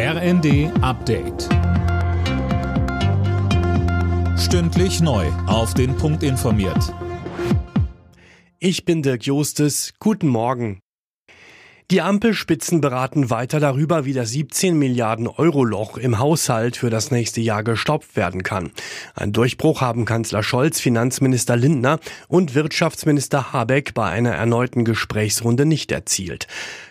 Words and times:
RND 0.00 0.70
Update. 0.80 1.48
Stündlich 4.38 5.00
neu. 5.00 5.26
Auf 5.48 5.74
den 5.74 5.96
Punkt 5.96 6.22
informiert. 6.22 6.94
Ich 8.60 8.84
bin 8.84 9.02
Dirk 9.02 9.26
Jostes. 9.26 9.94
Guten 9.98 10.28
Morgen. 10.28 10.78
Die 11.90 12.00
Ampelspitzen 12.00 12.80
beraten 12.80 13.30
weiter 13.30 13.58
darüber, 13.58 14.04
wie 14.04 14.12
das 14.12 14.30
17 14.30 14.78
Milliarden 14.78 15.26
Euro 15.26 15.64
Loch 15.64 15.96
im 15.96 16.20
Haushalt 16.20 16.76
für 16.76 16.90
das 16.90 17.10
nächste 17.10 17.40
Jahr 17.40 17.64
gestopft 17.64 18.14
werden 18.14 18.44
kann. 18.44 18.70
Ein 19.16 19.32
Durchbruch 19.32 19.80
haben 19.80 20.04
Kanzler 20.04 20.44
Scholz, 20.44 20.78
Finanzminister 20.78 21.56
Lindner 21.56 21.98
und 22.28 22.54
Wirtschaftsminister 22.54 23.52
Habeck 23.52 23.94
bei 23.94 24.08
einer 24.08 24.30
erneuten 24.36 24.84
Gesprächsrunde 24.84 25.66
nicht 25.66 25.90
erzielt. 25.90 26.46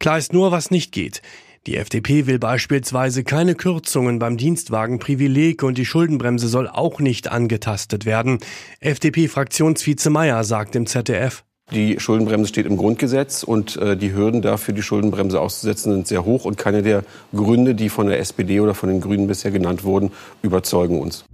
Klar 0.00 0.18
ist 0.18 0.34
nur, 0.34 0.52
was 0.52 0.70
nicht 0.70 0.92
geht. 0.92 1.22
Die 1.66 1.76
FDP 1.76 2.26
will 2.26 2.38
beispielsweise 2.38 3.22
keine 3.22 3.54
Kürzungen 3.54 4.18
beim 4.18 4.38
Dienstwagenprivileg 4.38 5.62
und 5.62 5.76
die 5.76 5.84
Schuldenbremse 5.84 6.48
soll 6.48 6.66
auch 6.66 7.00
nicht 7.00 7.30
angetastet 7.30 8.06
werden. 8.06 8.38
FDP-Fraktionsvize 8.80 10.08
Meier 10.08 10.42
sagt 10.44 10.74
im 10.74 10.86
ZDF. 10.86 11.44
Die 11.72 12.00
Schuldenbremse 12.00 12.48
steht 12.48 12.64
im 12.64 12.78
Grundgesetz 12.78 13.42
und 13.42 13.76
äh, 13.76 13.94
die 13.94 14.14
Hürden 14.14 14.40
dafür, 14.40 14.72
die 14.72 14.82
Schuldenbremse 14.82 15.38
auszusetzen, 15.38 15.92
sind 15.92 16.08
sehr 16.08 16.24
hoch 16.24 16.46
und 16.46 16.56
keine 16.56 16.82
der 16.82 17.04
Gründe, 17.34 17.74
die 17.74 17.90
von 17.90 18.06
der 18.06 18.18
SPD 18.20 18.60
oder 18.60 18.74
von 18.74 18.88
den 18.88 19.02
Grünen 19.02 19.26
bisher 19.26 19.50
genannt 19.50 19.84
wurden, 19.84 20.12
überzeugen 20.42 20.98
uns. 20.98 21.26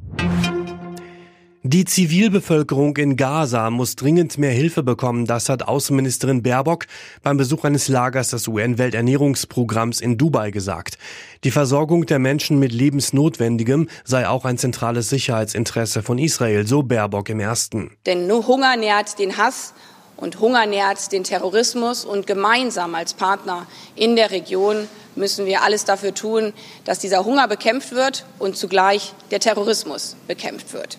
Die 1.69 1.85
Zivilbevölkerung 1.85 2.97
in 2.97 3.17
Gaza 3.17 3.71
muss 3.71 3.97
dringend 3.97 4.39
mehr 4.39 4.53
Hilfe 4.53 4.85
bekommen, 4.85 5.27
das 5.27 5.49
hat 5.49 5.67
Außenministerin 5.67 6.41
Baerbock 6.41 6.87
beim 7.25 7.39
Besuch 7.39 7.65
eines 7.65 7.89
Lagers 7.89 8.29
des 8.29 8.47
UN-Welternährungsprogramms 8.47 10.01
in 10.01 10.17
Dubai 10.17 10.53
gesagt. 10.53 10.97
Die 11.43 11.51
Versorgung 11.51 12.07
der 12.07 12.21
Menschen 12.21 12.61
mit 12.61 12.71
Lebensnotwendigem 12.71 13.89
sei 14.05 14.29
auch 14.29 14.45
ein 14.45 14.59
zentrales 14.59 15.09
Sicherheitsinteresse 15.09 16.05
von 16.05 16.19
Israel, 16.19 16.69
so 16.69 16.85
Baerbock 16.85 17.31
im 17.31 17.41
ersten. 17.41 17.91
Denn 18.07 18.29
nur 18.29 18.47
Hunger 18.47 18.77
nährt 18.77 19.19
den 19.19 19.37
Hass 19.37 19.75
und 20.17 20.39
Hunger 20.39 20.67
nährt 20.67 21.11
den 21.11 21.25
Terrorismus 21.25 22.05
und 22.05 22.29
gemeinsam 22.29 22.95
als 22.95 23.13
Partner 23.13 23.67
in 23.97 24.15
der 24.15 24.31
Region 24.31 24.87
müssen 25.17 25.47
wir 25.47 25.63
alles 25.63 25.85
dafür 25.85 26.15
tun, 26.15 26.53
dass 26.85 27.01
dieser 27.01 27.25
Hunger 27.25 27.49
bekämpft 27.49 27.91
wird 27.91 28.25
und 28.39 28.57
zugleich 28.57 29.15
der 29.33 29.41
Terrorismus 29.41 30.15
bekämpft 30.29 30.73
wird. 30.73 30.99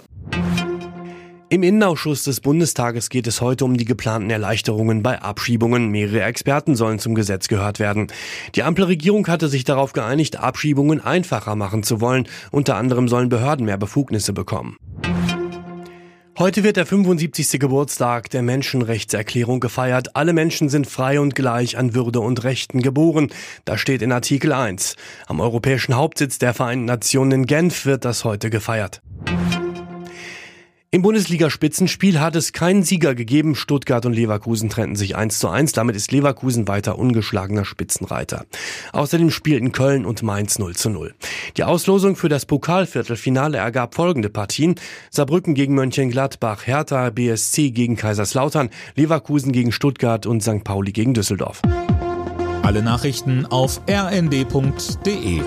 Im 1.50 1.64
Innenausschuss 1.64 2.24
des 2.24 2.42
Bundestages 2.42 3.10
geht 3.10 3.26
es 3.26 3.40
heute 3.40 3.64
um 3.64 3.78
die 3.78 3.86
geplanten 3.86 4.30
Erleichterungen 4.30 5.02
bei 5.02 5.22
Abschiebungen. 5.22 5.88
Mehrere 5.88 6.24
Experten 6.24 6.76
sollen 6.76 7.00
zum 7.00 7.16
Gesetz 7.16 7.48
gehört 7.48 7.80
werden. 7.80 8.08
Die 8.56 8.64
Ampelregierung 8.64 9.26
hatte 9.28 9.48
sich 9.48 9.64
darauf 9.64 9.94
geeinigt, 9.94 10.36
Abschiebungen 10.36 11.00
einfacher 11.00 11.56
machen 11.56 11.84
zu 11.84 12.02
wollen. 12.02 12.28
Unter 12.52 12.76
anderem 12.76 13.08
sollen 13.08 13.30
Behörden 13.30 13.66
mehr 13.66 13.78
Befugnisse 13.78 14.34
bekommen. 14.34 14.76
Heute 16.38 16.66
wird 16.66 16.76
der 16.76 16.86
75. 16.86 17.62
Geburtstag 17.62 18.30
der 18.30 18.42
Menschenrechtserklärung 18.42 19.62
gefeiert. 19.62 20.18
Alle 20.18 20.34
Menschen 20.34 20.68
sind 20.68 20.86
frei 20.86 21.22
und 21.22 21.34
gleich 21.34 21.78
an 21.78 21.96
Würde 21.96 22.20
und 22.20 22.44
Rechten 22.44 22.82
geboren. 22.82 23.30
Das 23.64 23.80
steht 23.80 24.02
in 24.02 24.12
Artikel 24.12 24.52
1. 24.52 24.98
Am 25.28 25.40
europäischen 25.40 25.96
Hauptsitz 25.96 26.40
der 26.40 26.54
Vereinten 26.54 26.86
Nationen 26.86 27.32
in 27.32 27.46
Genf 27.46 27.86
wird 27.86 28.04
das 28.04 28.26
heute 28.26 28.50
gefeiert. 28.50 29.02
Im 30.98 31.04
Bundesliga-Spitzenspiel 31.04 32.20
hat 32.20 32.36
es 32.36 32.54
keinen 32.54 32.82
Sieger 32.82 33.14
gegeben. 33.14 33.54
Stuttgart 33.54 34.08
und 34.08 34.14
Leverkusen 34.14 34.68
trennten 34.68 34.96
sich 34.96 35.16
1 35.16 35.38
zu 35.38 35.48
1. 35.48 35.74
Damit 35.74 35.96
ist 35.96 36.12
Leverkusen 36.12 36.68
weiter 36.68 36.98
ungeschlagener 36.98 37.66
Spitzenreiter. 37.66 38.48
Außerdem 38.94 39.30
spielten 39.30 39.72
Köln 39.72 40.08
und 40.08 40.24
Mainz 40.24 40.58
0 40.58 40.76
zu 40.76 40.90
0. 40.90 41.14
Die 41.56 41.64
Auslosung 41.66 42.16
für 42.16 42.30
das 42.30 42.48
Pokalviertelfinale 42.48 43.60
ergab 43.60 43.94
folgende 43.94 44.32
Partien. 44.32 44.74
Saarbrücken 45.12 45.54
gegen 45.54 45.76
Mönchengladbach, 45.76 46.66
Hertha 46.66 47.12
BSC 47.12 47.70
gegen 47.70 47.96
Kaiserslautern, 47.96 48.72
Leverkusen 48.96 49.52
gegen 49.52 49.72
Stuttgart 49.72 50.26
und 50.26 50.42
St. 50.42 50.64
Pauli 50.64 50.94
gegen 50.94 51.14
Düsseldorf. 51.14 51.62
Alle 52.64 52.82
Nachrichten 52.82 53.46
auf 53.46 53.82
rnd.de 53.88 55.42